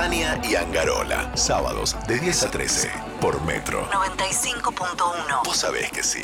Tania 0.00 0.40
y 0.50 0.54
Angarola. 0.54 1.30
Sábados 1.36 1.94
de 2.08 2.18
10 2.18 2.44
a 2.44 2.50
13 2.50 2.90
por 3.20 3.44
Metro. 3.44 3.86
95.1. 3.90 5.44
Vos 5.44 5.58
sabés 5.58 5.92
que 5.92 6.02
sí. 6.02 6.22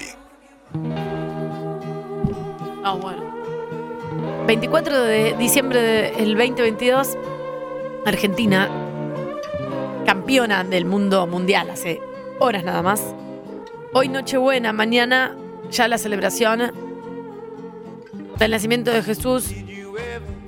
Ah, 2.82 2.94
bueno. 2.94 4.46
24 4.46 5.02
de 5.02 5.36
diciembre 5.36 5.82
del 5.82 6.38
2022, 6.38 7.18
Argentina, 8.06 8.70
campeona 10.06 10.64
del 10.64 10.86
mundo 10.86 11.26
mundial, 11.26 11.68
hace 11.68 12.00
horas 12.38 12.64
nada 12.64 12.80
más. 12.80 13.14
Hoy 13.92 14.08
Nochebuena, 14.08 14.72
mañana 14.72 15.36
ya 15.70 15.86
la 15.86 15.98
celebración 15.98 16.72
del 18.38 18.50
nacimiento 18.50 18.90
de 18.90 19.02
Jesús. 19.02 19.52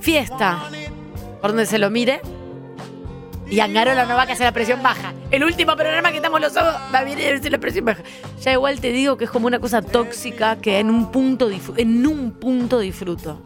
Fiesta, 0.00 0.70
por 1.42 1.50
donde 1.50 1.66
se 1.66 1.76
lo 1.76 1.90
mire. 1.90 2.22
Y 3.50 3.60
Angarola 3.60 4.04
no 4.04 4.14
va 4.14 4.22
a 4.22 4.24
hacer 4.24 4.44
la 4.44 4.52
presión 4.52 4.82
baja. 4.82 5.14
El 5.30 5.42
último 5.42 5.74
programa 5.74 6.10
que 6.10 6.16
estamos 6.16 6.40
los 6.40 6.54
ojos 6.56 6.74
va 6.94 6.98
a 6.98 7.04
venir 7.04 7.26
a 7.26 7.30
decir 7.30 7.50
la 7.50 7.58
presión 7.58 7.86
baja. 7.86 8.02
Ya 8.40 8.52
igual 8.52 8.80
te 8.80 8.92
digo 8.92 9.16
que 9.16 9.24
es 9.24 9.30
como 9.30 9.46
una 9.46 9.58
cosa 9.58 9.80
tóxica 9.80 10.56
que 10.56 10.78
en 10.78 10.90
un 10.90 11.10
punto, 11.10 11.48
en 11.76 12.06
un 12.06 12.32
punto 12.32 12.78
disfruto. 12.78 13.40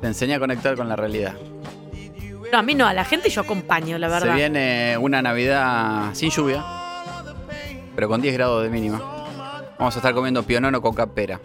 Te 0.00 0.06
enseña 0.06 0.36
a 0.36 0.38
conectar 0.38 0.76
con 0.76 0.88
la 0.88 0.94
realidad. 0.94 1.34
No, 2.52 2.58
a 2.58 2.62
mí 2.62 2.74
no, 2.74 2.86
a 2.86 2.94
la 2.94 3.04
gente 3.04 3.28
yo 3.28 3.40
acompaño, 3.40 3.98
la 3.98 4.08
verdad. 4.08 4.28
Se 4.28 4.34
viene 4.34 4.96
una 4.98 5.20
Navidad 5.20 6.14
sin 6.14 6.30
lluvia, 6.30 6.64
pero 7.96 8.08
con 8.08 8.20
10 8.20 8.34
grados 8.34 8.62
de 8.62 8.70
mínima. 8.70 8.98
Vamos 9.78 9.94
a 9.96 9.98
estar 9.98 10.14
comiendo 10.14 10.44
pionono 10.44 10.80
con 10.80 10.94
capera. 10.94 11.40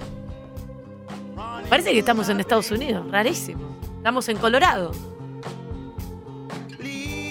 Parece 1.67 1.93
que 1.93 1.99
estamos 1.99 2.29
en 2.29 2.39
Estados 2.39 2.69
Unidos, 2.69 3.09
rarísimo. 3.09 3.77
Estamos 3.97 4.29
en 4.29 4.37
Colorado. 4.37 4.91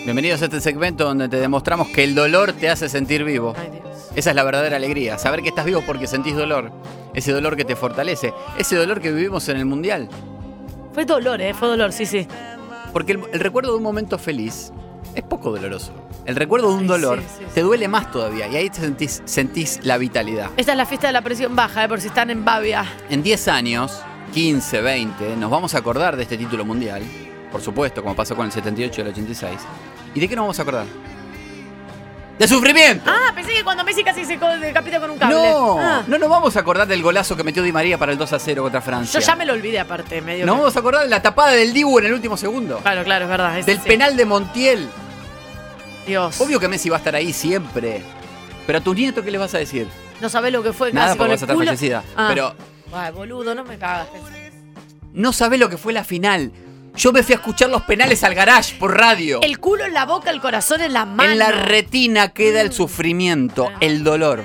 Bienvenidos 0.04 0.40
a 0.40 0.46
este 0.46 0.60
segmento 0.60 1.04
donde 1.04 1.28
te 1.28 1.36
demostramos 1.36 1.88
que 1.88 2.04
el 2.04 2.14
dolor 2.14 2.52
te 2.52 2.70
hace 2.70 2.88
sentir 2.88 3.22
vivo. 3.22 3.54
Ay, 3.56 3.68
Dios. 3.70 4.08
Esa 4.16 4.30
es 4.30 4.36
la 4.36 4.42
verdadera 4.44 4.76
alegría, 4.76 5.18
saber 5.18 5.42
que 5.42 5.50
estás 5.50 5.66
vivo 5.66 5.82
porque 5.86 6.06
sentís 6.06 6.34
dolor. 6.34 6.72
Ese 7.14 7.32
dolor 7.32 7.54
que 7.56 7.64
te 7.64 7.76
fortalece, 7.76 8.32
ese 8.58 8.76
dolor 8.76 9.00
que 9.00 9.12
vivimos 9.12 9.48
en 9.50 9.58
el 9.58 9.66
Mundial. 9.66 10.08
Fue 10.94 11.04
dolor, 11.04 11.40
¿eh? 11.40 11.52
Fue 11.54 11.68
dolor, 11.68 11.92
sí, 11.92 12.06
sí. 12.06 12.26
Porque 12.92 13.12
el, 13.12 13.20
el 13.32 13.40
recuerdo 13.40 13.72
de 13.72 13.76
un 13.76 13.82
momento 13.82 14.18
feliz 14.18 14.72
es 15.14 15.22
poco 15.22 15.50
doloroso. 15.52 15.92
El 16.24 16.36
recuerdo 16.36 16.68
de 16.68 16.74
un 16.74 16.80
Ay, 16.82 16.86
dolor 16.88 17.20
sí, 17.20 17.26
sí, 17.38 17.44
te 17.54 17.60
duele 17.60 17.86
más 17.86 18.10
todavía 18.10 18.48
y 18.48 18.56
ahí 18.56 18.70
te 18.70 18.80
sentís, 18.80 19.22
sentís 19.26 19.80
la 19.84 19.98
vitalidad. 19.98 20.50
Esta 20.56 20.72
es 20.72 20.78
la 20.78 20.86
fiesta 20.86 21.08
de 21.08 21.12
la 21.12 21.22
presión 21.22 21.54
baja, 21.54 21.84
¿eh? 21.84 21.88
Por 21.88 22.00
si 22.00 22.08
están 22.08 22.30
en 22.30 22.44
Bavia. 22.44 22.84
En 23.10 23.22
10 23.22 23.48
años, 23.48 24.00
15, 24.32 24.80
20, 24.80 25.36
nos 25.36 25.50
vamos 25.50 25.74
a 25.74 25.78
acordar 25.78 26.16
de 26.16 26.22
este 26.22 26.38
título 26.38 26.64
mundial. 26.64 27.02
Por 27.50 27.60
supuesto, 27.60 28.02
como 28.02 28.14
pasó 28.14 28.36
con 28.36 28.46
el 28.46 28.52
78 28.52 29.00
y 29.00 29.02
el 29.02 29.08
86. 29.10 29.58
¿Y 30.14 30.20
de 30.20 30.28
qué 30.28 30.36
nos 30.36 30.44
vamos 30.44 30.58
a 30.58 30.62
acordar? 30.62 30.86
¡De 32.38 32.48
sufrimiento! 32.48 33.04
Ah, 33.10 33.32
pensé 33.34 33.52
que 33.52 33.62
cuando 33.62 33.84
Messi 33.84 34.02
casi 34.02 34.24
se 34.24 34.38
decapita 34.38 34.98
con 34.98 35.10
un 35.10 35.18
cable. 35.18 35.34
no, 35.36 35.78
Ah. 35.78 36.02
no 36.06 36.16
nos 36.18 36.28
vamos 36.30 36.56
a 36.56 36.60
acordar 36.60 36.86
del 36.88 37.02
golazo 37.02 37.36
que 37.36 37.44
metió 37.44 37.62
Di 37.62 37.70
María 37.70 37.98
para 37.98 38.12
el 38.12 38.18
2 38.18 38.32
a 38.32 38.38
0 38.38 38.62
contra 38.62 38.80
Francia. 38.80 39.20
Yo 39.20 39.26
ya 39.26 39.36
me 39.36 39.44
lo 39.44 39.52
olvidé 39.52 39.78
aparte, 39.78 40.22
medio. 40.22 40.46
Nos 40.46 40.54
que- 40.54 40.58
vamos 40.60 40.76
a 40.76 40.80
acordar 40.80 41.02
de 41.02 41.08
la 41.10 41.20
tapada 41.20 41.50
del 41.52 41.74
Dibu 41.74 41.98
en 41.98 42.06
el 42.06 42.14
último 42.14 42.38
segundo. 42.38 42.78
Claro, 42.78 43.04
claro, 43.04 43.24
es 43.26 43.30
verdad. 43.30 43.62
Del 43.62 43.76
sí. 43.78 43.86
penal 43.88 44.16
de 44.16 44.24
Montiel. 44.24 44.88
Dios. 46.06 46.40
Obvio 46.40 46.58
que 46.58 46.68
Messi 46.68 46.88
va 46.88 46.96
a 46.96 46.98
estar 46.98 47.14
ahí 47.14 47.32
siempre. 47.34 48.02
Pero 48.66 48.78
a 48.78 48.80
tus 48.80 48.96
nietos, 48.96 49.22
¿qué 49.22 49.30
les 49.30 49.40
vas 49.40 49.54
a 49.54 49.58
decir? 49.58 49.86
No 50.22 50.28
sabés 50.30 50.50
lo 50.52 50.62
que 50.62 50.72
fue 50.72 50.92
Nada 50.92 51.08
casi 51.08 51.18
porque 51.18 51.28
con 51.28 51.34
vas 51.34 51.42
a 51.42 51.44
estar 51.44 51.56
culo. 51.56 51.66
fallecida. 51.66 52.02
Ah. 52.16 52.26
Pero 52.30 52.54
Ay, 52.92 53.12
boludo, 53.12 53.54
no 53.54 53.64
me 53.64 53.76
cagas. 53.76 54.08
no 55.12 55.32
sabés 55.34 55.60
lo 55.60 55.68
que 55.68 55.76
fue 55.76 55.92
la 55.92 56.04
final. 56.04 56.52
Yo 56.96 57.12
me 57.12 57.22
fui 57.22 57.32
a 57.34 57.36
escuchar 57.36 57.70
los 57.70 57.82
penales 57.82 58.22
al 58.24 58.34
garage 58.34 58.76
por 58.78 58.96
radio. 58.96 59.40
El 59.42 59.58
culo 59.58 59.84
en 59.84 59.94
la 59.94 60.04
boca, 60.06 60.30
el 60.30 60.40
corazón 60.40 60.80
en 60.82 60.92
la 60.92 61.06
mano. 61.06 61.30
En 61.32 61.38
la 61.38 61.50
retina 61.52 62.28
queda 62.28 62.60
el 62.60 62.72
sufrimiento, 62.72 63.70
el 63.80 64.04
dolor. 64.04 64.44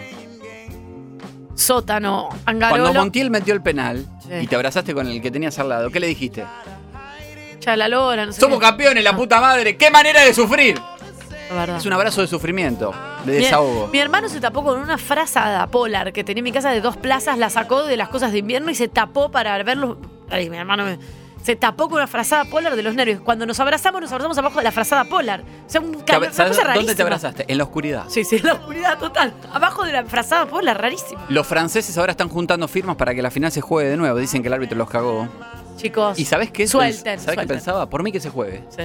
Sótano, 1.55 2.29
Angarolo. 2.45 2.83
Cuando 2.83 2.99
Montiel 2.99 3.29
metió 3.31 3.53
el 3.53 3.61
penal 3.61 4.05
Sí. 4.27 4.29
y 4.41 4.47
te 4.47 4.55
abrazaste 4.55 4.93
con 4.93 5.07
el 5.07 5.21
que 5.21 5.31
tenías 5.31 5.57
al 5.59 5.69
lado, 5.69 5.89
¿qué 5.89 5.99
le 5.99 6.07
dijiste? 6.07 6.45
Ya 7.61 7.75
la 7.75 7.87
lora, 7.87 8.25
no 8.25 8.31
sé 8.33 8.39
Somos 8.41 8.59
qué. 8.59 8.65
campeones, 8.65 9.03
la 9.03 9.15
puta 9.15 9.39
madre. 9.41 9.77
¡Qué 9.77 9.89
manera 9.89 10.21
de 10.23 10.33
sufrir! 10.33 10.79
La. 11.55 11.77
Es 11.77 11.85
un 11.85 11.93
abrazo 11.93 12.21
de 12.21 12.27
sufrimiento, 12.27 12.93
de 13.23 13.33
Mi- 13.33 13.37
desahogo. 13.43 13.87
Mi, 13.87 13.99
hermano 13.99 14.27
se 14.29 14.39
tapó 14.41 14.63
con 14.63 14.79
una 14.79 14.97
frazada 14.97 15.67
polar 15.67 16.11
que 16.11 16.23
tenía 16.23 16.39
en 16.39 16.43
mi 16.43 16.51
casa 16.51 16.71
de 16.71 16.81
dos 16.81 16.97
plazas, 16.97 17.37
la 17.37 17.49
sacó 17.49 17.83
de 17.83 17.97
las 17.97 18.09
cosas 18.09 18.31
de 18.31 18.39
invierno 18.39 18.71
y 18.71 18.75
se 18.75 18.87
tapó 18.87 19.29
para 19.31 19.61
verlos. 19.63 19.97
Ay, 20.29 20.49
mi 20.49 20.57
hermano 20.57 20.83
me- 20.85 20.99
se 21.45 21.55
tapó 21.55 21.87
con 21.87 21.97
una 21.97 22.07
frazada 22.07 22.43
polar 22.45 22.75
de 22.75 22.81
los 22.81 22.95
nervios. 22.95 23.21
Cuando 23.21 23.45
nos 23.45 23.59
abrazamos, 23.59 24.01
nos 24.01 24.11
abrazamos 24.11 24.35
abajo 24.39 24.57
de 24.57 24.63
la 24.63 24.71
frazada 24.71 25.05
polar. 25.05 25.41
O 25.41 25.69
sea, 25.69 25.79
un 25.79 25.91
Te 25.91 26.03
calor, 26.05 26.15
abra- 26.15 26.27
una 26.27 26.33
¿Sabes 26.33 26.57
cosa 26.57 26.73
¿Dónde 26.73 26.95
te 26.95 27.01
abrazaste? 27.03 27.45
En 27.47 27.57
la 27.59 27.63
oscuridad. 27.65 28.05
Sí, 28.07 28.23
sí, 28.23 28.37
en 28.37 28.45
la 28.45 28.53
oscuridad 28.53 28.97
total. 28.97 29.31
Abajo 29.53 29.83
de 29.83 29.91
la 29.91 30.03
frazada 30.05 30.47
polar, 30.47 30.81
rarísimo. 30.81 31.21
Los 31.29 31.45
franceses 31.45 31.95
ahora 31.99 32.11
están 32.11 32.29
juntando 32.29 32.67
firmas 32.67 32.95
para 32.95 33.13
que 33.13 33.21
la 33.21 33.29
final 33.29 33.51
se 33.51 33.61
juegue 33.61 33.89
de 33.91 33.97
nuevo. 33.97 34.17
Dicen 34.17 34.41
que 34.41 34.47
el 34.47 34.53
árbitro 34.55 34.75
los 34.75 34.89
cagó. 34.89 35.27
Chicos. 35.77 36.17
¿Y 36.17 36.25
sabes 36.25 36.49
qué? 36.49 36.67
Suelten, 36.67 37.19
¿Sabes 37.19 37.39
qué 37.39 37.45
pensaba? 37.47 37.87
Por 37.89 38.01
mí 38.01 38.11
que 38.11 38.19
se 38.19 38.31
juegue. 38.31 38.63
Sí. 38.69 38.83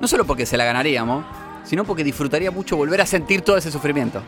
No 0.00 0.06
solo 0.06 0.26
porque 0.26 0.44
se 0.44 0.58
la 0.58 0.66
ganaríamos, 0.66 1.24
sino 1.64 1.84
porque 1.84 2.04
disfrutaría 2.04 2.50
mucho 2.50 2.76
volver 2.76 3.00
a 3.00 3.06
sentir 3.06 3.40
todo 3.40 3.56
ese 3.56 3.70
sufrimiento. 3.70 4.22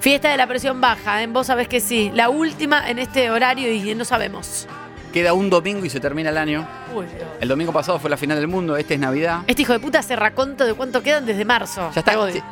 Fiesta 0.00 0.28
de 0.30 0.36
la 0.36 0.46
presión 0.46 0.80
baja, 0.80 1.22
¿eh? 1.22 1.26
vos 1.28 1.46
sabés 1.46 1.66
que 1.68 1.80
sí. 1.80 2.10
La 2.14 2.28
última 2.30 2.90
en 2.90 2.98
este 2.98 3.30
horario 3.30 3.72
y 3.72 3.94
no 3.94 4.04
sabemos. 4.04 4.66
Queda 5.12 5.32
un 5.32 5.50
domingo 5.50 5.84
y 5.84 5.90
se 5.90 5.98
termina 5.98 6.30
el 6.30 6.38
año. 6.38 6.66
Uy. 6.94 7.04
El 7.40 7.48
domingo 7.48 7.72
pasado 7.72 7.98
fue 7.98 8.08
la 8.10 8.16
final 8.16 8.36
del 8.38 8.46
mundo, 8.48 8.76
este 8.76 8.94
es 8.94 9.00
Navidad. 9.00 9.42
Este 9.46 9.62
hijo 9.62 9.72
de 9.72 9.80
puta 9.80 10.02
se 10.02 10.14
raconto 10.14 10.64
de 10.64 10.74
cuánto 10.74 11.02
quedan 11.02 11.26
desde 11.26 11.44
marzo. 11.44 11.90
Ya 11.94 12.00
está. 12.00 12.26
Te 12.26 12.32
te- 12.34 12.42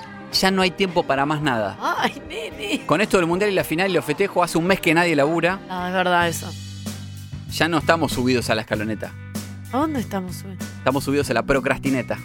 Ya 0.40 0.50
no 0.50 0.60
hay 0.62 0.70
tiempo 0.72 1.04
para 1.04 1.24
más 1.24 1.40
nada. 1.40 1.76
Ay, 1.80 2.20
nene. 2.28 2.84
Con 2.84 3.00
esto 3.00 3.16
del 3.16 3.26
mundial 3.26 3.50
y 3.50 3.54
la 3.54 3.64
final 3.64 3.90
y 3.90 3.94
los 3.94 4.04
festejos, 4.04 4.44
hace 4.44 4.58
un 4.58 4.66
mes 4.66 4.80
que 4.80 4.92
nadie 4.92 5.14
labura. 5.16 5.58
No, 5.68 5.86
es 5.86 5.92
verdad 5.94 6.28
eso. 6.28 6.52
Ya 7.52 7.68
no 7.68 7.78
estamos 7.78 8.12
subidos 8.12 8.50
a 8.50 8.54
la 8.54 8.62
escaloneta. 8.62 9.12
¿A 9.72 9.78
dónde 9.78 10.00
estamos 10.00 10.42
hoy? 10.44 10.56
Estamos 10.78 11.04
subidos 11.04 11.30
a 11.30 11.34
la 11.34 11.42
procrastineta. 11.44 12.18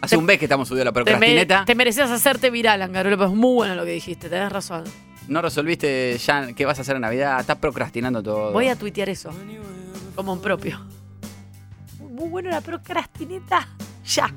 Hace 0.00 0.16
Te- 0.16 0.18
un 0.18 0.24
mes 0.24 0.38
que 0.38 0.46
estamos 0.46 0.66
subidos 0.68 0.82
a 0.82 0.84
la 0.86 0.92
Te, 0.92 0.98
me- 1.00 1.04
procrastineta. 1.04 1.64
te 1.64 1.74
mereces 1.76 2.10
hacerte 2.10 2.50
viral, 2.50 2.82
Angarola, 2.82 3.16
pero 3.16 3.30
es 3.30 3.36
muy 3.36 3.54
bueno 3.54 3.74
lo 3.76 3.84
que 3.84 3.92
dijiste, 3.92 4.28
tenés 4.28 4.50
razón. 4.50 4.82
No 5.28 5.40
resolviste 5.40 6.18
ya 6.18 6.52
qué 6.52 6.64
vas 6.66 6.78
a 6.78 6.82
hacer 6.82 6.96
en 6.96 7.02
Navidad. 7.02 7.40
Estás 7.40 7.56
procrastinando 7.58 8.22
todo. 8.22 8.52
Voy 8.52 8.68
a 8.68 8.76
tuitear 8.76 9.08
eso. 9.08 9.30
Como 10.14 10.32
un 10.32 10.40
propio. 10.40 10.80
Muy 11.98 12.28
bueno 12.28 12.50
la 12.50 12.60
procrastineta. 12.60 13.68
Ya. 14.06 14.32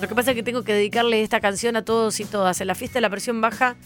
Lo 0.00 0.08
que 0.08 0.14
pasa 0.14 0.30
es 0.30 0.34
que 0.36 0.42
tengo 0.42 0.62
que 0.62 0.72
dedicarle 0.72 1.22
esta 1.22 1.40
canción 1.40 1.76
a 1.76 1.82
todos 1.84 2.20
y 2.20 2.24
todas. 2.24 2.60
En 2.60 2.66
la 2.68 2.74
fiesta 2.74 2.94
de 2.98 3.00
la 3.02 3.10
presión 3.10 3.40
baja, 3.40 3.76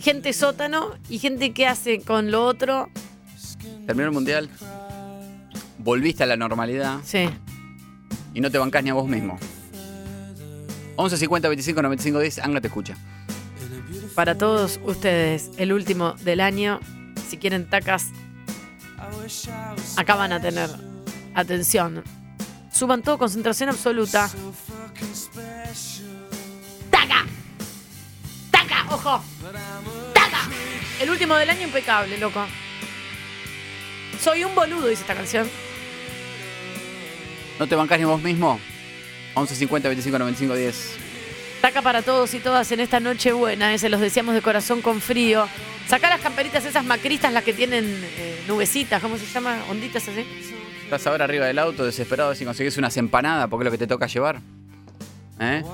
gente 0.00 0.32
sótano 0.32 0.94
y 1.08 1.18
gente 1.18 1.52
que 1.52 1.66
hace 1.66 2.00
con 2.00 2.30
lo 2.30 2.44
otro. 2.46 2.88
Terminó 3.86 4.06
el 4.08 4.12
mundial. 4.14 4.48
Volviste 5.78 6.22
a 6.22 6.26
la 6.26 6.36
normalidad 6.36 7.00
Sí. 7.04 7.28
y 8.32 8.40
no 8.40 8.50
te 8.50 8.58
bancás 8.58 8.82
ni 8.82 8.90
a 8.90 8.94
vos 8.94 9.06
mismo. 9.08 9.38
11 10.96 11.16
50 11.16 11.48
25 11.48 11.82
95 11.82 12.18
10, 12.20 12.38
Anga 12.38 12.60
te 12.60 12.68
escucha. 12.68 12.96
Para 14.14 14.38
todos 14.38 14.78
ustedes, 14.84 15.50
el 15.56 15.72
último 15.72 16.12
del 16.20 16.40
año. 16.40 16.80
Si 17.28 17.36
quieren 17.36 17.68
tacas, 17.68 18.10
acá 19.96 20.14
van 20.14 20.32
a 20.32 20.40
tener 20.40 20.70
atención. 21.34 22.04
Suban 22.72 23.02
todo, 23.02 23.18
concentración 23.18 23.70
absoluta. 23.70 24.30
¡Taca! 26.90 27.26
¡Taca! 28.52 28.86
¡Ojo! 28.94 29.24
¡Taca! 30.12 30.48
El 31.00 31.10
último 31.10 31.34
del 31.34 31.50
año 31.50 31.62
impecable, 31.62 32.16
loco. 32.18 32.44
Soy 34.20 34.44
un 34.44 34.54
boludo, 34.54 34.86
dice 34.86 35.02
esta 35.02 35.14
canción. 35.14 35.48
¿No 37.58 37.66
te 37.66 37.74
bancás 37.74 37.98
ni 37.98 38.04
vos 38.04 38.22
mismo? 38.22 38.60
11 39.34 39.56
50 39.56 39.88
25 39.88 40.18
95 40.18 40.54
10. 40.54 41.03
Taca 41.64 41.80
para 41.80 42.02
todos 42.02 42.34
y 42.34 42.40
todas 42.40 42.70
en 42.72 42.80
esta 42.80 43.00
noche 43.00 43.32
buena, 43.32 43.72
eh, 43.72 43.78
se 43.78 43.88
los 43.88 43.98
deseamos 43.98 44.34
de 44.34 44.42
corazón 44.42 44.82
con 44.82 45.00
frío. 45.00 45.46
Saca 45.86 46.10
las 46.10 46.20
camperitas 46.20 46.62
esas 46.66 46.84
macristas, 46.84 47.32
las 47.32 47.42
que 47.42 47.54
tienen 47.54 47.86
eh, 47.86 48.44
nubecitas, 48.46 49.00
¿cómo 49.00 49.16
se 49.16 49.24
llama? 49.24 49.56
Onditas 49.70 50.06
así. 50.06 50.26
Estás 50.82 51.06
ahora 51.06 51.24
arriba 51.24 51.46
del 51.46 51.58
auto 51.58 51.86
desesperado 51.86 52.34
si 52.34 52.44
conseguís 52.44 52.76
unas 52.76 52.94
empanadas 52.98 53.48
porque 53.48 53.62
es 53.62 53.64
lo 53.64 53.70
que 53.70 53.78
te 53.78 53.86
toca 53.86 54.06
llevar. 54.06 54.42
¿Eh? 55.40 55.64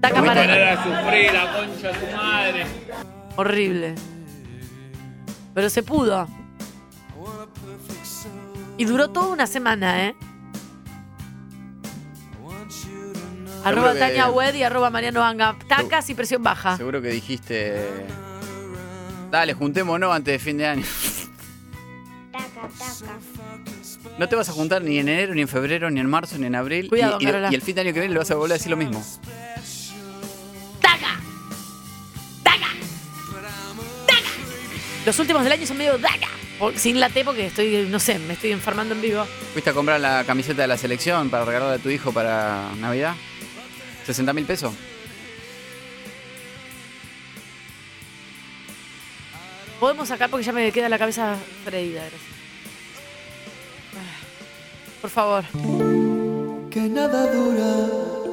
Taca 0.00 0.18
Muy 0.18 0.28
para... 0.28 0.72
a 0.72 0.82
sufrir 0.82 1.32
la 1.32 1.56
concha 1.56 1.92
de 1.92 1.94
tu 1.94 2.16
madre. 2.16 2.66
Horrible. 3.36 3.94
Pero 5.54 5.70
se 5.70 5.84
pudo. 5.84 6.26
Y 8.76 8.84
duró 8.84 9.10
toda 9.10 9.28
una 9.28 9.46
semana, 9.46 10.06
¿eh? 10.06 10.16
Arroba 13.64 13.92
que- 13.94 13.98
Tania 13.98 14.30
Wed 14.30 14.54
y 14.54 14.62
arroba 14.62 14.90
Mariano 14.90 15.22
Anga. 15.24 15.56
Tacas 15.68 16.08
y 16.10 16.14
presión 16.14 16.42
baja. 16.42 16.76
Seguro 16.76 17.00
que 17.02 17.08
dijiste. 17.08 17.80
Dale, 19.30 19.54
juntémonos 19.54 20.14
antes 20.14 20.32
de 20.32 20.38
fin 20.38 20.58
de 20.58 20.66
año. 20.66 20.84
Taca, 22.32 22.68
taca. 22.78 23.18
No 24.18 24.28
te 24.28 24.36
vas 24.36 24.48
a 24.48 24.52
juntar 24.52 24.82
ni 24.82 24.98
en 24.98 25.08
enero, 25.08 25.34
ni 25.34 25.42
en 25.42 25.48
febrero, 25.48 25.90
ni 25.90 25.98
en 26.00 26.06
marzo, 26.08 26.38
ni 26.38 26.46
en 26.46 26.54
abril. 26.54 26.88
Cuidado, 26.88 27.18
y, 27.20 27.24
y- 27.24 27.54
el 27.54 27.62
fin 27.62 27.74
de 27.74 27.80
año 27.80 27.92
que 27.92 28.00
viene 28.00 28.12
le 28.12 28.18
vas 28.18 28.30
a 28.30 28.34
volver 28.36 28.52
a 28.52 28.54
decir 28.58 28.70
lo 28.70 28.76
mismo. 28.76 29.04
¡Daca! 30.80 31.18
¡Daca! 32.44 32.66
¡Daca! 34.06 34.22
Los 35.06 35.18
últimos 35.18 35.42
del 35.42 35.52
año 35.52 35.66
son 35.66 35.78
medio. 35.78 35.98
Por- 36.58 36.78
Sin 36.78 37.00
la 37.00 37.08
T 37.10 37.24
porque 37.24 37.46
estoy, 37.46 37.88
no 37.90 37.98
sé, 37.98 38.18
me 38.20 38.34
estoy 38.34 38.52
enfermando 38.52 38.94
en 38.94 39.02
vivo. 39.02 39.26
¿Fuiste 39.52 39.70
a 39.70 39.72
comprar 39.72 39.98
la 40.00 40.22
camiseta 40.24 40.62
de 40.62 40.68
la 40.68 40.76
selección 40.78 41.28
para 41.30 41.44
regalarle 41.44 41.74
a 41.76 41.78
tu 41.78 41.88
hijo 41.90 42.12
para 42.12 42.70
Navidad? 42.78 43.14
¿60 44.06 44.34
mil 44.34 44.44
pesos? 44.44 44.72
Podemos 49.80 50.08
sacar 50.08 50.30
porque 50.30 50.44
ya 50.46 50.52
me 50.52 50.70
queda 50.72 50.88
la 50.88 50.98
cabeza 50.98 51.36
freída. 51.64 52.00
gracias. 52.00 52.20
Ah, 53.94 55.00
Por 55.00 55.10
favor. 55.10 55.44
que 56.70 56.80
nada 56.88 57.32
dura 57.32 57.86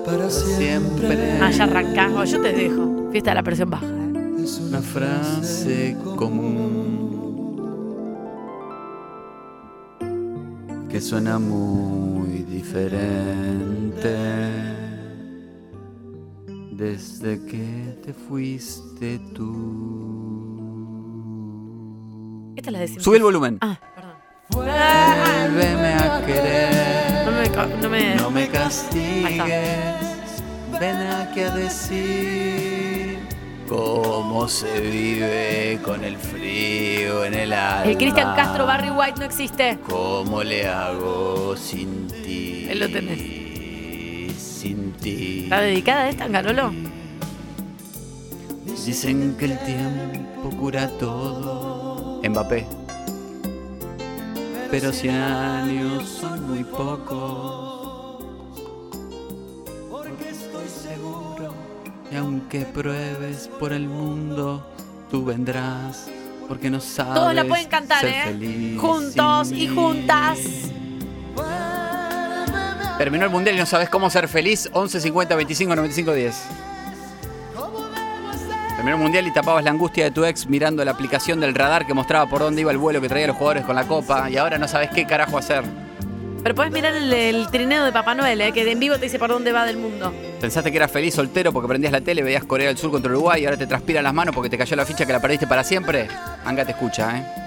para 0.05 0.29
siempre. 0.29 1.07
Siempre. 1.07 1.39
Ah, 1.41 1.51
ya 1.51 1.63
arrancás. 1.65 2.11
Oh, 2.15 2.23
yo 2.23 2.41
te 2.41 2.53
dejo. 2.53 3.09
Fiesta 3.11 3.31
de 3.31 3.35
la 3.35 3.43
presión 3.43 3.69
baja. 3.69 3.85
¿eh? 3.85 4.43
Es 4.43 4.57
Una 4.59 4.81
frase 4.81 5.95
común 6.15 7.11
que 10.89 10.99
suena 11.01 11.39
muy 11.39 12.43
diferente 12.43 14.09
desde 16.91 17.45
que 17.45 17.95
te 18.03 18.13
fuiste 18.13 19.19
tú. 19.33 19.73
Esta 22.57 22.69
es 22.69 22.73
la 22.73 22.79
de 22.79 22.87
siempre. 22.87 23.03
Sube 23.05 23.17
el 23.17 23.23
volumen. 23.23 23.57
Ah, 23.61 23.79
perdón. 23.95 24.11
Vuélveme 24.49 25.93
a 25.93 26.21
querer. 26.25 27.25
No 27.25 27.31
me. 27.31 27.49
ca- 27.49 27.67
No 27.81 27.89
me... 27.89 28.15
No 28.15 28.29
me 28.29 28.47
castigues, 28.49 30.43
ven 30.79 30.97
aquí 30.97 31.39
a 31.41 31.51
decir 31.55 33.19
cómo 33.69 34.47
se 34.49 34.81
vive 34.81 35.79
con 35.83 36.03
el 36.03 36.17
frío 36.17 37.23
en 37.23 37.33
el 37.35 37.53
alma. 37.53 37.89
El 37.89 37.97
Cristian 37.97 38.35
Castro 38.35 38.65
Barry 38.65 38.89
White 38.91 39.17
no 39.19 39.25
existe. 39.25 39.79
¿Cómo 39.87 40.43
le 40.43 40.67
hago 40.67 41.55
sin 41.55 42.07
ti? 42.07 42.67
Ahí 42.69 42.75
lo 42.77 42.89
tenés. 42.91 43.40
Sin 44.61 44.91
ti. 44.91 45.45
¿Está 45.45 45.61
dedicada 45.61 46.07
esta, 46.07 46.29
Carolo? 46.29 46.71
Dicen 48.85 49.35
que 49.35 49.45
el 49.45 49.57
tiempo 49.65 50.55
cura 50.55 50.87
todo. 50.99 52.21
Mbappé. 52.23 52.67
Pero 54.69 54.93
100 54.93 55.15
años 55.15 56.07
son 56.07 56.47
muy 56.47 56.63
pocos. 56.63 58.23
Porque 59.89 60.29
estoy 60.29 60.67
seguro. 60.67 61.55
Y 62.11 62.15
aunque 62.17 62.59
pruebes 62.59 63.49
por 63.59 63.73
el 63.73 63.87
mundo, 63.87 64.63
tú 65.09 65.25
vendrás. 65.25 66.07
Porque 66.47 66.69
no 66.69 66.79
sabes. 66.79 67.15
Todos 67.15 67.33
la 67.33 67.45
pueden 67.45 67.67
cantar, 67.67 68.01
ser 68.01 68.13
¿eh? 68.13 68.23
feliz 68.25 68.79
Juntos 68.79 69.51
y 69.53 69.67
juntas. 69.67 70.37
Terminó 73.01 73.25
el 73.25 73.31
mundial 73.31 73.55
y 73.55 73.57
no 73.57 73.65
sabes 73.65 73.89
cómo 73.89 74.11
ser 74.11 74.27
feliz. 74.27 74.69
11 74.73 75.01
50 75.01 75.35
25 75.35 75.75
95 75.75 76.13
10. 76.13 76.35
Terminó 78.75 78.95
el 78.95 79.01
mundial 79.01 79.25
y 79.25 79.33
tapabas 79.33 79.63
la 79.63 79.71
angustia 79.71 80.03
de 80.03 80.11
tu 80.11 80.23
ex 80.23 80.45
mirando 80.45 80.85
la 80.85 80.91
aplicación 80.91 81.39
del 81.39 81.55
radar 81.55 81.87
que 81.87 81.95
mostraba 81.95 82.29
por 82.29 82.41
dónde 82.41 82.61
iba 82.61 82.69
el 82.69 82.77
vuelo 82.77 83.01
que 83.01 83.09
traía 83.09 83.25
los 83.25 83.37
jugadores 83.37 83.65
con 83.65 83.75
la 83.75 83.87
copa. 83.87 84.29
Y 84.29 84.37
ahora 84.37 84.59
no 84.59 84.67
sabes 84.67 84.91
qué 84.91 85.07
carajo 85.07 85.39
hacer. 85.39 85.63
Pero 86.43 86.53
puedes 86.53 86.71
mirar 86.71 86.93
el, 86.93 87.11
el 87.11 87.47
trineo 87.49 87.83
de 87.85 87.91
Papá 87.91 88.13
Noel, 88.13 88.39
¿eh? 88.39 88.51
que 88.51 88.71
en 88.71 88.79
vivo 88.79 88.93
te 88.97 89.05
dice 89.05 89.17
por 89.17 89.29
dónde 89.29 89.51
va 89.51 89.65
del 89.65 89.77
mundo. 89.77 90.13
Pensaste 90.39 90.69
que 90.69 90.77
eras 90.77 90.91
feliz 90.91 91.15
soltero 91.15 91.51
porque 91.51 91.67
prendías 91.67 91.91
la 91.91 92.01
tele, 92.01 92.21
veías 92.21 92.43
Corea 92.43 92.67
del 92.67 92.77
Sur 92.77 92.91
contra 92.91 93.11
Uruguay 93.11 93.41
y 93.41 93.45
ahora 93.45 93.57
te 93.57 93.65
transpiran 93.65 94.03
las 94.03 94.13
manos 94.13 94.35
porque 94.35 94.51
te 94.51 94.59
cayó 94.59 94.75
la 94.75 94.85
ficha 94.85 95.07
que 95.07 95.13
la 95.13 95.19
perdiste 95.19 95.47
para 95.47 95.63
siempre. 95.63 96.07
Anga 96.45 96.65
te 96.65 96.73
escucha, 96.73 97.17
¿eh? 97.17 97.41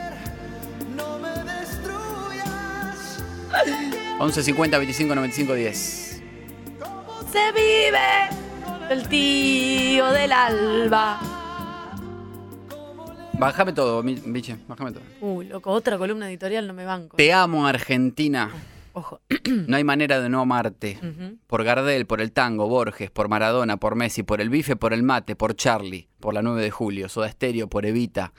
11 4.19 4.43
50 4.45 4.79
25 4.79 5.15
95 5.15 5.55
10. 5.55 6.23
Se 7.33 7.53
vive 7.53 8.29
el 8.91 9.09
tío 9.09 10.07
del 10.13 10.33
alba. 10.33 11.21
Bájame 13.37 13.73
todo, 13.73 14.03
biche, 14.03 14.57
bájame 14.69 14.93
todo. 14.93 15.03
Uy, 15.21 15.47
loco, 15.47 15.73
otra 15.73 15.99
columna 15.99 16.29
editorial 16.29 16.69
no 16.69 16.75
me 16.75 16.85
banco. 16.85 17.17
Te 17.17 17.33
amo, 17.33 17.67
Argentina. 17.67 18.51
Ojo. 18.93 19.21
No 19.67 19.77
hay 19.77 19.85
manera 19.85 20.21
de 20.21 20.29
no 20.29 20.41
amarte. 20.41 20.99
Por 21.47 21.65
Gardel, 21.65 22.07
por 22.07 22.21
el 22.21 22.33
tango, 22.33 22.69
Borges, 22.69 23.11
por 23.11 23.29
Maradona, 23.29 23.77
por 23.77 23.97
Messi, 23.97 24.23
por 24.23 24.41
el 24.41 24.49
bife, 24.49 24.77
por 24.77 24.93
el 24.93 25.03
mate, 25.03 25.37
por 25.37 25.55
Charlie, 25.55 26.09
por 26.21 26.35
la 26.35 26.43
9 26.43 26.63
de 26.63 26.71
julio, 26.71 27.09
Soda 27.09 27.29
Stereo, 27.31 27.69
por 27.69 27.87
Evita 27.87 28.33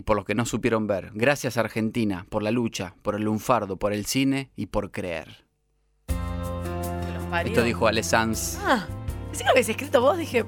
y 0.00 0.02
por 0.02 0.16
los 0.16 0.24
que 0.24 0.34
no 0.34 0.46
supieron 0.46 0.86
ver. 0.86 1.10
Gracias 1.12 1.58
Argentina, 1.58 2.24
por 2.30 2.42
la 2.42 2.50
lucha, 2.50 2.94
por 3.02 3.16
el 3.16 3.24
lunfardo, 3.24 3.76
por 3.76 3.92
el 3.92 4.06
cine 4.06 4.50
y 4.56 4.66
por 4.66 4.90
creer. 4.90 5.44
Que. 6.06 7.48
Esto 7.48 7.62
dijo 7.62 7.86
Ale 7.86 8.02
Sanz. 8.02 8.58
Ah, 8.64 8.86
que 9.36 9.44
lo 9.44 9.50
habías 9.50 9.68
escrito 9.68 10.00
vos, 10.00 10.16
dije. 10.16 10.46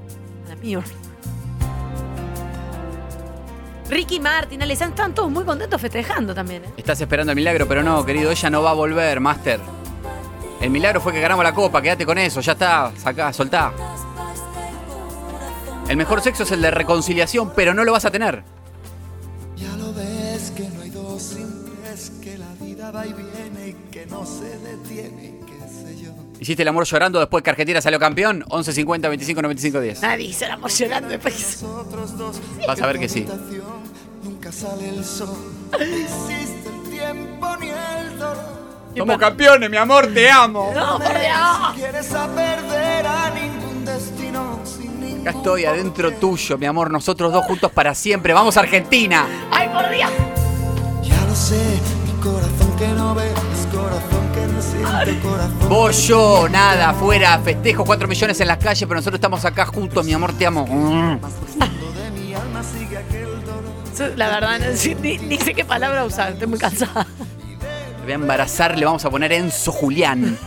La. 0.48 0.82
Ricky 3.90 4.20
Martin, 4.20 4.62
Ale 4.62 4.74
Sanz, 4.74 4.92
estaban 4.92 5.14
todos 5.14 5.30
muy 5.30 5.44
contentos 5.44 5.78
festejando 5.78 6.34
también, 6.34 6.64
¿eh? 6.64 6.68
Estás 6.78 6.98
esperando 7.02 7.32
el 7.32 7.36
milagro, 7.36 7.68
pero 7.68 7.82
no, 7.82 8.06
querido, 8.06 8.30
ella 8.30 8.48
no 8.48 8.62
va 8.62 8.70
a 8.70 8.74
volver, 8.74 9.20
Master. 9.20 9.60
El 10.62 10.70
milagro 10.70 11.02
fue 11.02 11.12
que 11.12 11.20
ganamos 11.20 11.44
la 11.44 11.52
copa, 11.52 11.82
quédate 11.82 12.06
con 12.06 12.16
eso, 12.16 12.40
ya 12.40 12.52
está, 12.52 12.90
sacá, 12.96 13.34
soltá. 13.34 13.70
El 15.90 15.98
mejor 15.98 16.22
sexo 16.22 16.44
es 16.44 16.52
el 16.52 16.62
de 16.62 16.70
reconciliación, 16.70 17.52
pero 17.54 17.74
no 17.74 17.84
lo 17.84 17.92
vas 17.92 18.06
a 18.06 18.10
tener. 18.10 18.61
Que 22.22 22.38
la 22.38 22.46
vida 22.60 22.90
va 22.90 23.06
y 23.06 23.12
viene 23.12 23.68
y 23.68 23.90
que 23.90 24.06
no 24.06 24.24
se 24.24 24.58
detiene, 24.58 25.38
qué 25.46 25.68
sé 25.68 26.02
yo. 26.02 26.12
Hiciste 26.40 26.62
el 26.62 26.68
amor 26.68 26.84
llorando 26.84 27.18
después 27.20 27.44
que 27.44 27.50
Argentina 27.50 27.80
salió 27.82 27.98
campeón. 27.98 28.44
11 28.48 28.72
50 28.72 29.08
25 29.08 29.42
95 29.42 29.80
10. 29.80 30.02
Nadie 30.02 30.24
hizo 30.26 30.44
el 30.46 30.50
amor 30.52 30.70
llorando 30.70 31.08
después. 31.10 31.62
Nosotros 31.62 32.16
dos, 32.18 32.40
Vas 32.66 32.80
a 32.80 32.86
ver 32.86 32.98
que 32.98 33.08
sí. 33.08 33.26
nunca 34.22 34.50
sale 34.50 34.88
el 34.88 35.04
sol, 35.04 35.36
no 35.70 35.78
existe 35.78 36.68
el 36.68 36.90
tiempo 36.90 37.46
ni 37.60 37.68
el 37.68 38.18
dolor. 38.18 38.62
Somos 38.96 39.18
campeones, 39.18 39.70
mi 39.70 39.76
amor, 39.76 40.06
te 40.12 40.30
amo. 40.30 40.72
¡No, 40.74 40.98
por 40.98 41.08
Dios! 41.08 41.74
Quieres 41.76 42.12
a 42.14 42.26
perder 42.34 43.06
a 43.06 43.30
ningún 43.30 43.84
destino 43.84 44.60
sin 44.64 45.00
ningún 45.00 45.20
Acá 45.28 45.36
estoy 45.38 45.64
adentro 45.66 46.10
tuyo, 46.12 46.56
mi 46.58 46.66
amor. 46.66 46.90
Nosotros 46.90 47.32
dos 47.32 47.44
juntos 47.44 47.70
para 47.72 47.94
siempre. 47.94 48.32
Vamos 48.32 48.56
Argentina. 48.56 49.26
¡Ay, 49.50 49.68
por 49.68 49.90
Dios! 49.90 50.10
Sé, 51.52 51.80
mi 52.06 52.12
corazón 52.22 52.76
que 52.78 52.88
no 52.88 53.14
ve, 53.14 53.28
es 53.30 53.66
corazón 53.74 54.32
que 54.34 54.46
no 54.46 54.62
siente, 54.62 55.20
corazón. 55.20 55.68
Vos, 55.68 56.06
yo, 56.06 56.48
nada, 56.48 56.90
afuera, 56.90 57.38
festejo, 57.40 57.84
4 57.84 58.08
millones 58.08 58.40
en 58.40 58.48
las 58.48 58.56
calles, 58.56 58.82
pero 58.88 58.94
nosotros 58.94 59.18
estamos 59.18 59.44
acá 59.44 59.66
juntos, 59.66 60.02
mi 60.06 60.14
amor, 60.14 60.32
te 60.32 60.46
amo. 60.46 60.64
La 64.16 64.28
verdad, 64.28 64.58
no 64.60 64.76
sé- 64.76 64.94
ni, 64.94 65.18
ni 65.18 65.36
sé 65.36 65.52
qué 65.52 65.64
palabra 65.66 66.04
usar, 66.06 66.32
estoy 66.32 66.46
muy 66.48 66.58
cansada. 66.58 67.06
Le 67.98 68.02
voy 68.04 68.12
a 68.12 68.14
embarazar, 68.14 68.78
le 68.78 68.84
vamos 68.86 69.04
a 69.04 69.10
poner 69.10 69.32
Enzo 69.32 69.70
Julián. 69.72 70.38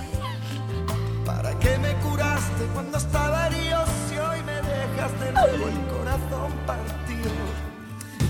¿Para 1.23 1.51
qué 1.59 1.77
me 1.77 1.93
curaste 1.97 2.65
cuando 2.73 2.97
estaba 2.97 3.47
herido 3.47 3.83
si 4.09 4.17
hoy 4.17 4.41
me 4.43 4.53
dejas 4.53 5.19
de 5.19 5.31
nuevo 5.31 5.67
el 5.67 5.87
corazón 5.87 6.51
partido? 6.65 7.31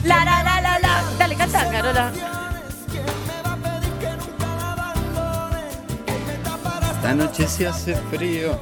La, 0.03 0.25
la, 0.25 0.43
la, 0.43 0.61
la, 0.61 0.79
la. 0.79 1.03
Dale, 1.17 1.35
canta, 1.35 1.71
Carola. 1.71 2.11
Esta 7.05 7.17
noche 7.17 7.47
se 7.47 7.67
hace 7.67 7.95
frío. 8.09 8.59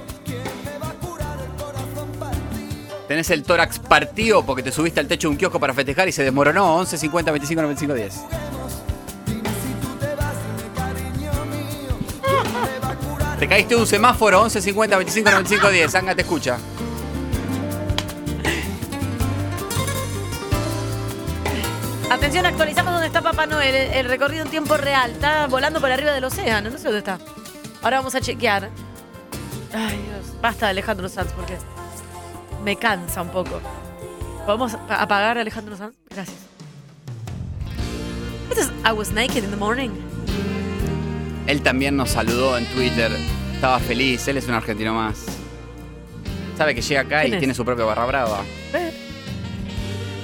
Tenés 3.07 3.29
el 3.29 3.41
tórax 3.43 3.79
partido 3.79 4.45
porque 4.45 4.62
te 4.62 4.69
subiste 4.69 5.00
al 5.00 5.07
techo 5.07 5.29
de 5.29 5.31
un 5.31 5.38
kiosco 5.38 5.62
para 5.62 5.73
festejar 5.73 6.09
y 6.09 6.12
se 6.12 6.25
desmoronó. 6.25 6.75
11 6.75 6.97
50 6.97 7.31
25 7.31 7.62
95 7.62 7.93
10. 7.93 8.21
Te 13.39 13.47
caíste 13.47 13.77
un 13.77 13.88
semáforo. 13.88 14.41
11 14.41 14.62
50 14.62 14.97
25 14.97 15.31
95 15.31 15.69
10. 15.69 15.95
Anga 15.95 16.13
te 16.13 16.23
escucha. 16.23 16.57
Atención, 22.12 22.45
actualizamos 22.45 22.91
dónde 22.91 23.07
está 23.07 23.21
Papá 23.21 23.45
Noel. 23.45 23.73
El, 23.73 23.93
el 23.93 24.05
recorrido 24.09 24.43
en 24.43 24.50
tiempo 24.50 24.75
real. 24.75 25.12
Está 25.12 25.47
volando 25.47 25.79
por 25.79 25.89
arriba 25.89 26.12
del 26.12 26.25
océano. 26.25 26.69
No 26.69 26.77
sé 26.77 26.83
dónde 26.83 27.00
está. 27.00 27.19
Ahora 27.83 27.97
vamos 27.97 28.15
a 28.15 28.21
chequear. 28.21 28.69
Ay, 29.73 29.97
Dios. 29.97 30.41
Basta 30.41 30.67
de 30.67 30.71
Alejandro 30.71 31.09
Sanz 31.09 31.31
porque 31.33 31.57
me 32.63 32.77
cansa 32.77 33.21
un 33.21 33.29
poco. 33.29 33.59
¿Podemos 34.45 34.73
apagar 34.89 35.37
a 35.37 35.41
Alejandro 35.41 35.75
Sanz? 35.75 35.93
Gracias. 36.09 36.37
Is 38.51 38.71
I 38.85 38.91
was 38.93 39.11
naked 39.11 39.43
in 39.43 39.49
the 39.49 39.57
morning? 39.57 39.89
Él 41.47 41.61
también 41.61 41.97
nos 41.97 42.11
saludó 42.11 42.57
en 42.57 42.65
Twitter. 42.67 43.11
Estaba 43.53 43.79
feliz. 43.79 44.27
Él 44.27 44.37
es 44.37 44.47
un 44.47 44.53
argentino 44.53 44.93
más. 44.93 45.25
Sabe 46.57 46.75
que 46.75 46.81
llega 46.81 47.01
acá 47.01 47.25
y 47.25 47.37
tiene 47.37 47.53
su 47.53 47.65
propia 47.65 47.83
barra 47.83 48.05
brava. 48.05 48.41
Eh, 48.73 48.91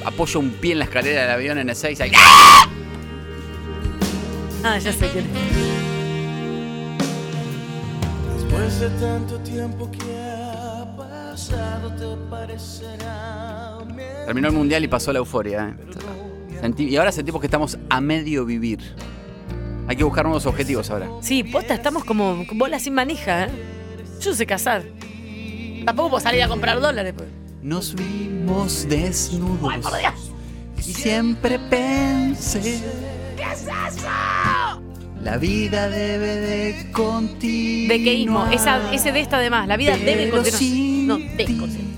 Apoya 0.05 0.39
un 0.39 0.51
pie 0.51 0.73
en 0.73 0.79
la 0.79 0.85
escalera 0.85 1.23
del 1.23 1.31
avión 1.31 1.57
en 1.57 1.69
el 1.69 1.75
6. 1.75 1.99
Ahí. 2.01 2.11
Ah, 4.63 4.77
ya 4.77 4.93
sé 4.93 5.09
quién 5.09 5.25
es. 5.25 5.68
Después 8.59 8.79
de 8.81 8.89
tanto 8.99 9.39
tiempo 9.39 9.89
que 9.89 10.21
ha 10.21 10.85
pasado, 10.97 11.91
te 11.95 12.29
parecerá 12.29 13.77
Terminó 14.25 14.49
el 14.49 14.53
mundial 14.53 14.83
y 14.83 14.87
pasó 14.89 15.13
la 15.13 15.19
euforia. 15.19 15.69
¿eh? 15.79 16.57
Sentí- 16.61 16.89
y 16.89 16.97
ahora 16.97 17.11
sentimos 17.13 17.39
que 17.39 17.47
estamos 17.47 17.79
a 17.89 18.01
medio 18.01 18.45
vivir. 18.45 18.79
Hay 19.87 19.95
que 19.95 20.03
buscar 20.03 20.25
nuevos 20.25 20.45
objetivos 20.45 20.89
ahora. 20.91 21.07
Sí, 21.21 21.43
posta, 21.45 21.73
estamos 21.73 22.03
como 22.03 22.43
bolas 22.53 22.81
sin 22.83 22.93
manija, 22.95 23.45
¿eh? 23.45 23.49
Yo 24.19 24.33
sé 24.35 24.45
casar. 24.45 24.83
Tampoco 25.85 26.09
puedo 26.09 26.21
salir 26.21 26.43
a 26.43 26.49
comprar 26.49 26.81
dólares, 26.81 27.13
pues. 27.15 27.29
Nos 27.63 27.95
vimos 27.95 28.85
desnudos. 28.89 29.71
¡Ay, 29.73 29.81
por 29.81 29.97
Dios! 29.97 30.31
Y 30.79 30.93
siempre 30.93 31.57
pensé. 31.57 32.59
¿Qué 33.37 33.43
es 33.53 33.61
eso? 33.61 34.78
La 35.23 35.37
vida 35.37 35.89
debe 35.89 36.35
de 36.37 36.91
continuar. 36.91 37.89
De 37.97 38.03
queísmo, 38.03 38.47
esa, 38.47 38.93
ese 38.93 39.11
de 39.11 39.19
esta 39.19 39.37
además. 39.37 39.67
La 39.67 39.75
vida 39.77 39.97
debe 39.97 40.29
continuar. 40.29 40.57
sin 40.59 41.07
No, 41.07 41.17
de 41.17 41.43
ti, 41.45 41.55
continuar. 41.57 41.89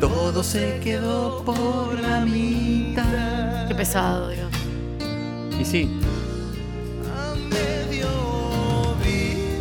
Todo 0.00 0.42
se 0.42 0.80
quedó 0.82 1.44
por 1.44 1.98
la 2.00 2.20
mitad. 2.20 3.68
Qué 3.68 3.74
pesado, 3.74 4.30
Dios. 4.30 4.48
Y 5.60 5.64
sí. 5.64 5.88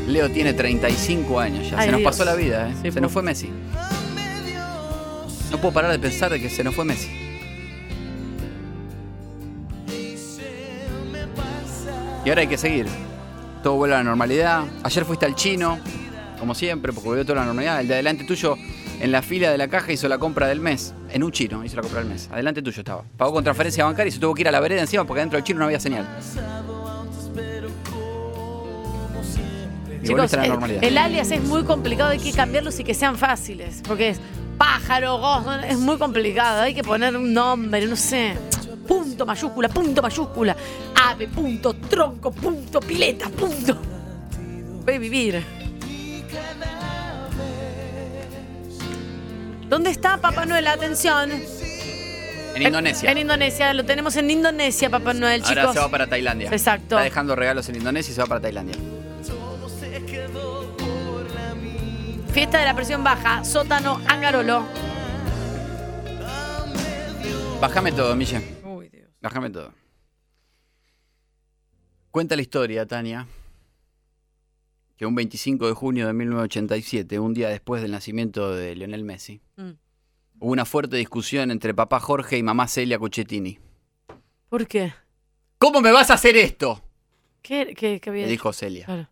Leo 0.08 0.30
tiene 0.32 0.54
35 0.54 1.40
años 1.40 1.70
ya. 1.70 1.78
Ay, 1.80 1.86
se 1.86 1.92
nos 1.92 2.00
Dios. 2.00 2.10
pasó 2.12 2.26
la 2.26 2.36
vida, 2.36 2.70
¿eh? 2.70 2.74
Sí, 2.82 2.92
se 2.92 3.02
nos 3.02 3.12
fue 3.12 3.22
Messi. 3.22 3.50
No 5.52 5.58
puedo 5.60 5.74
parar 5.74 5.92
de 5.92 6.00
pensar 6.00 6.32
de 6.32 6.40
que 6.40 6.50
se 6.50 6.64
nos 6.64 6.74
fue 6.74 6.86
Messi. 6.86 7.10
Y 12.30 12.32
ahora 12.32 12.42
hay 12.42 12.48
que 12.48 12.60
seguir. 12.60 12.86
Todo 13.64 13.74
vuelve 13.74 13.96
a 13.96 13.98
la 13.98 14.04
normalidad. 14.04 14.64
Ayer 14.84 15.04
fuiste 15.04 15.26
al 15.26 15.34
chino, 15.34 15.80
como 16.40 16.54
siempre, 16.54 16.94
porque 16.94 17.10
volvió 17.10 17.26
toda 17.26 17.40
la 17.40 17.46
normalidad. 17.46 17.82
El 17.82 17.88
de 17.88 17.96
adelante 17.96 18.24
tuyo, 18.24 18.56
en 19.00 19.12
la 19.12 19.24
fila 19.24 19.50
de 19.50 19.58
la 19.58 19.68
caja, 19.68 19.92
hizo 19.92 20.08
la 20.08 20.20
compra 20.20 20.46
del 20.46 20.60
mes. 20.60 20.94
En 21.10 21.24
un 21.24 21.32
chino 21.32 21.66
hizo 21.66 21.78
la 21.78 21.82
compra 21.82 22.02
del 22.02 22.10
mes. 22.10 22.30
Adelante 22.32 22.62
tuyo 22.62 22.82
estaba. 22.82 23.04
Pagó 23.18 23.34
con 23.34 23.44
transferencia 23.44 23.84
bancaria 23.84 24.10
y 24.10 24.12
se 24.12 24.20
tuvo 24.20 24.36
que 24.36 24.42
ir 24.42 24.48
a 24.48 24.52
la 24.52 24.60
vereda 24.60 24.82
encima 24.82 25.06
porque 25.06 25.22
dentro 25.22 25.38
del 25.38 25.44
chino 25.44 25.58
no 25.58 25.66
había 25.66 25.80
señal. 25.80 26.08
Y 29.90 30.02
Chicos, 30.04 30.16
volviste 30.16 30.36
a 30.36 30.40
la 30.40 30.46
el, 30.46 30.52
normalidad. 30.52 30.84
el 30.84 30.98
alias 31.00 31.32
es 31.32 31.42
muy 31.42 31.64
complicado, 31.64 32.12
hay 32.12 32.20
que 32.20 32.32
cambiarlos 32.32 32.80
y 32.80 32.84
que 32.84 32.94
sean 32.94 33.18
fáciles. 33.18 33.82
Porque 33.88 34.10
es 34.10 34.22
pájaro, 34.60 35.18
gozo, 35.18 35.52
es 35.62 35.80
muy 35.80 35.98
complicado. 35.98 36.62
Hay 36.62 36.76
que 36.76 36.84
poner 36.84 37.18
un 37.18 37.34
nombre, 37.34 37.88
no 37.88 37.96
sé. 37.96 38.36
Punto 38.90 39.24
mayúscula, 39.24 39.70
punto 39.70 40.02
mayúscula. 40.02 40.56
Ave, 40.96 41.28
punto, 41.28 41.76
tronco, 41.76 42.32
punto, 42.32 42.80
pileta, 42.80 43.30
punto. 43.30 43.78
A 44.88 44.98
vivir. 44.98 45.46
¿Dónde 49.68 49.92
está 49.92 50.18
Papá 50.18 50.48
Noel? 50.48 50.66
Atención. 50.66 51.30
En 52.56 52.62
Indonesia. 52.64 53.12
En 53.12 53.20
Indonesia, 53.20 53.72
lo 53.76 53.86
tenemos 53.86 54.16
en 54.16 54.32
Indonesia, 54.32 54.90
Papá 54.90 55.14
Noel, 55.14 55.44
Ahora 55.46 55.72
se 55.72 55.80
va 55.80 55.92
para 55.92 56.08
Tailandia. 56.08 56.50
Exacto. 56.50 56.96
Está 56.96 57.04
dejando 57.04 57.36
regalos 57.36 57.70
en 57.70 57.76
Indonesia 57.76 58.12
y 58.12 58.16
se 58.16 58.22
va 58.22 58.26
para 58.26 58.42
Tailandia. 58.42 58.76
Fiesta 62.34 62.58
de 62.58 62.66
la 62.66 62.74
presión 62.74 63.04
baja, 63.04 63.46
sótano, 63.46 64.02
Angarolo. 64.08 64.66
Bájame 67.62 67.92
todo, 67.92 68.16
Mille. 68.16 68.59
Bájame 69.22 69.50
todo. 69.50 69.74
Cuenta 72.12 72.36
la 72.36 72.42
historia, 72.42 72.86
Tania, 72.88 73.28
que 74.98 75.06
un 75.06 75.16
25 75.16 75.68
de 75.68 75.74
junio 75.74 76.08
de 76.08 76.14
1987, 76.14 77.20
un 77.20 77.34
día 77.34 77.50
después 77.50 77.82
del 77.82 77.92
nacimiento 77.92 78.54
de 78.56 78.76
Lionel 78.76 79.04
Messi, 79.04 79.42
Mm. 79.58 79.72
hubo 80.40 80.52
una 80.52 80.66
fuerte 80.66 80.98
discusión 80.98 81.52
entre 81.52 81.74
papá 81.74 82.00
Jorge 82.00 82.38
y 82.38 82.44
mamá 82.44 82.68
Celia 82.68 82.98
Cuccettini. 82.98 83.60
¿Por 84.50 84.68
qué? 84.68 84.94
¿Cómo 85.60 85.82
me 85.82 85.92
vas 85.92 86.10
a 86.10 86.16
hacer 86.16 86.36
esto? 86.38 86.82
¿Qué, 87.42 87.74
qué, 87.78 88.00
qué 88.02 88.10
había 88.10 88.26
Le 88.26 88.32
dijo 88.32 88.52
Celia. 88.54 88.86
Claro. 88.86 89.10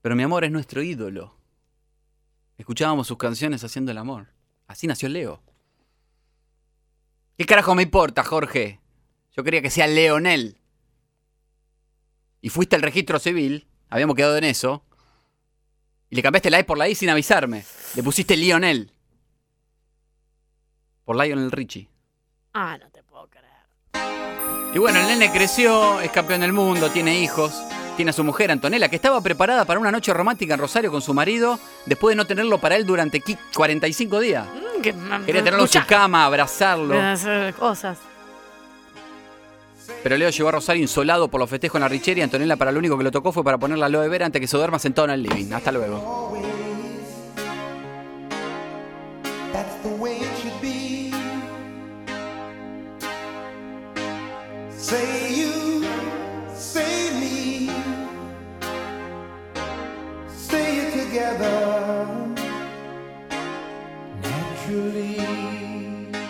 Pero 0.00 0.16
mi 0.16 0.22
amor 0.22 0.44
es 0.44 0.50
nuestro 0.50 0.82
ídolo. 0.82 1.36
Escuchábamos 2.56 3.06
sus 3.06 3.18
canciones 3.18 3.62
haciendo 3.64 3.90
el 3.92 3.98
amor. 3.98 4.28
Así 4.66 4.86
nació 4.86 5.08
Leo. 5.08 5.42
¿Qué 7.36 7.44
carajo 7.44 7.74
me 7.74 7.82
importa, 7.82 8.24
Jorge? 8.24 8.80
Yo 9.36 9.44
quería 9.44 9.62
que 9.62 9.70
sea 9.70 9.86
Leonel. 9.86 10.58
Y 12.40 12.48
fuiste 12.48 12.76
al 12.76 12.82
registro 12.82 13.18
civil, 13.18 13.66
habíamos 13.88 14.16
quedado 14.16 14.36
en 14.36 14.44
eso, 14.44 14.84
y 16.10 16.16
le 16.16 16.22
cambiaste 16.22 16.50
la 16.50 16.58
E 16.58 16.64
por 16.64 16.76
la 16.76 16.88
I 16.88 16.94
sin 16.94 17.08
avisarme. 17.08 17.64
Le 17.94 18.02
pusiste 18.02 18.36
Lionel. 18.36 18.90
Por 21.04 21.16
Lionel 21.16 21.50
Richie. 21.50 21.88
Ah, 22.52 22.76
no 22.78 22.90
te 22.90 23.02
puedo 23.02 23.28
creer. 23.28 24.72
Y 24.74 24.78
bueno, 24.78 25.00
el 25.00 25.06
nene 25.06 25.30
creció, 25.32 26.00
es 26.00 26.10
campeón 26.10 26.40
del 26.40 26.52
mundo, 26.52 26.90
tiene 26.90 27.18
hijos, 27.20 27.54
tiene 27.96 28.10
a 28.10 28.14
su 28.14 28.24
mujer 28.24 28.50
Antonella, 28.50 28.88
que 28.88 28.96
estaba 28.96 29.20
preparada 29.20 29.64
para 29.64 29.78
una 29.80 29.90
noche 29.92 30.12
romántica 30.12 30.54
en 30.54 30.60
Rosario 30.60 30.90
con 30.90 31.00
su 31.02 31.14
marido, 31.14 31.58
después 31.86 32.12
de 32.12 32.16
no 32.16 32.26
tenerlo 32.26 32.60
para 32.60 32.76
él 32.76 32.84
durante 32.84 33.22
qui- 33.22 33.38
45 33.54 34.20
días. 34.20 34.46
Mm, 34.48 34.80
que, 34.82 34.92
Quería 35.26 35.44
tenerlo 35.44 35.62
en 35.62 35.68
su 35.68 35.86
cama, 35.86 36.24
abrazarlo. 36.26 37.00
hacer 37.00 37.54
cosas. 37.54 37.98
Pero 40.02 40.16
Leo 40.16 40.30
llegó 40.30 40.48
a 40.48 40.52
Rosario 40.52 40.82
insolado 40.82 41.28
por 41.28 41.40
los 41.40 41.48
festejos 41.48 41.76
en 41.76 41.82
la 41.82 41.88
Richera 41.88 42.20
y 42.20 42.22
Antonella 42.22 42.56
para 42.56 42.72
lo 42.72 42.78
único 42.78 42.98
que 42.98 43.04
lo 43.04 43.10
tocó 43.10 43.32
fue 43.32 43.44
para 43.44 43.58
poner 43.58 43.78
la 43.78 43.86
aloe 43.86 44.08
vera 44.08 44.26
antes 44.26 44.40
que 44.40 44.46
se 44.46 44.56
duerma 44.56 44.78
sentado 44.78 45.06
en 45.06 45.14
el 45.14 45.22
living. 45.22 45.52
Hasta 45.52 45.72
luego. 45.72 46.32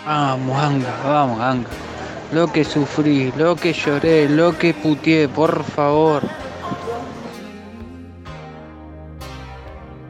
Vamos, 0.05 0.57
Anga, 0.57 1.01
vamos, 1.03 1.39
Anga. 1.39 1.82
Lo 2.33 2.51
que 2.51 2.63
sufrí, 2.63 3.31
lo 3.37 3.55
que 3.55 3.73
lloré, 3.73 4.27
lo 4.27 4.57
que 4.57 4.73
puteé, 4.73 5.29
por 5.29 5.63
favor. 5.63 6.23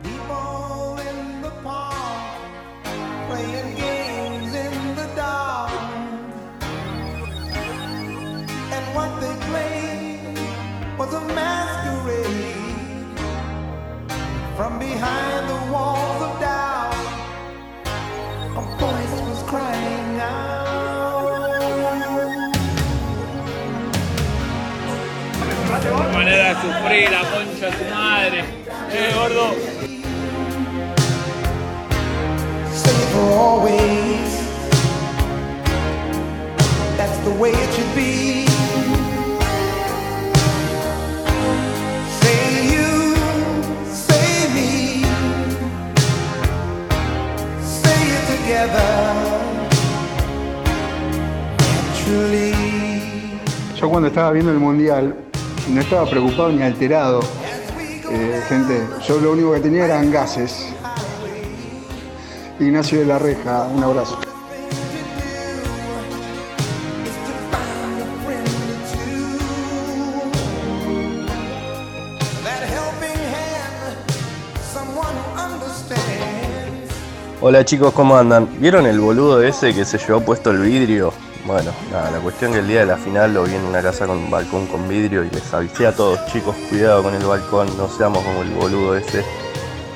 People 0.02 0.98
in 1.02 1.42
the 1.44 1.52
manera 26.24 26.50
de 26.50 26.62
sufrir, 26.62 27.12
la 27.12 27.20
concha 27.20 27.66
de 27.66 27.72
tu 27.78 27.94
madre. 27.94 28.40
Eh, 28.92 29.12
gordo. 29.14 29.56
Stay 32.72 33.00
for 33.12 33.28
always. 33.46 34.32
That's 36.98 37.18
the 37.26 37.32
way 37.32 37.52
it 37.52 37.74
should 37.76 37.94
be. 37.96 38.46
Say 42.22 42.42
you, 42.74 43.16
say 44.08 44.48
me, 44.56 45.04
say 47.62 48.00
it 48.16 48.24
together. 48.34 48.92
Naturally. 51.60 52.54
Yo 53.76 53.90
cuando 53.90 54.08
estaba 54.08 54.32
viendo 54.32 54.52
el 54.52 54.60
mundial 54.60 55.33
no 55.70 55.82
estaba 55.82 56.10
preocupado 56.10 56.52
ni 56.52 56.62
alterado. 56.64 57.22
Eh, 58.12 58.42
gente, 58.48 58.88
yo 59.08 59.20
lo 59.20 59.32
único 59.32 59.54
que 59.54 59.60
tenía 59.60 59.86
eran 59.86 60.12
gases. 60.12 60.68
Ignacio 62.60 63.00
de 63.00 63.06
la 63.06 63.20
Reja, 63.20 63.68
un 63.74 63.84
abrazo. 63.84 64.20
Hola 77.46 77.66
chicos, 77.66 77.92
¿cómo 77.94 78.16
andan? 78.16 78.48
¿Vieron 78.60 78.86
el 78.86 79.02
boludo 79.02 79.44
ese 79.44 79.74
que 79.74 79.84
se 79.84 79.98
llevó 79.98 80.22
puesto 80.22 80.52
el 80.52 80.60
vidrio 80.60 81.12
bueno, 81.46 81.74
nada, 81.92 82.10
la 82.10 82.20
cuestión 82.20 82.54
que 82.54 82.60
el 82.60 82.68
día 82.68 82.80
de 82.82 82.86
la 82.86 82.96
final 82.96 83.34
lo 83.34 83.44
vi 83.44 83.54
en 83.54 83.66
una 83.66 83.82
casa 83.82 84.08
con 84.08 84.18
un 84.18 84.32
balcón 84.32 84.66
con 84.66 84.88
vidrio 84.88 85.26
y 85.26 85.30
les 85.30 85.54
avisé 85.54 85.86
a 85.86 85.94
todos, 85.94 86.26
chicos, 86.28 86.56
cuidado 86.70 87.04
con 87.04 87.14
el 87.14 87.26
balcón, 87.26 87.76
no 87.76 87.90
seamos 87.90 88.24
como 88.24 88.44
el 88.44 88.52
boludo 88.52 88.96
ese. 88.96 89.26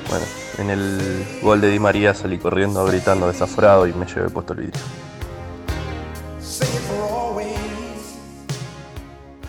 Bueno, 0.09 0.25
en 0.57 0.69
el 0.69 1.39
gol 1.41 1.61
de 1.61 1.69
Di 1.69 1.79
María 1.79 2.13
salí 2.13 2.37
corriendo 2.37 2.83
gritando 2.85 3.27
desaforado 3.27 3.87
y 3.87 3.93
me 3.93 4.05
llevé 4.05 4.29
puesto 4.29 4.51
el 4.53 4.59
vidrio. 4.59 4.81